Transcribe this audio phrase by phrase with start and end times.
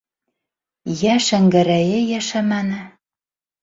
[1.03, 2.85] Йә Шәңгәрәйе йәшәмәне.